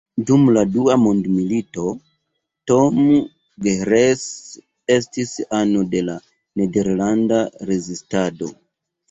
Dum 0.27 0.45
la 0.53 0.61
dua 0.75 0.93
mondmilito, 1.01 1.83
Tom 2.71 3.03
Gehrels 3.67 4.25
estis 4.97 5.35
ano 5.61 5.85
de 5.93 6.03
la 6.09 6.17
nederlanda 6.63 7.41
rezistado. 7.73 8.53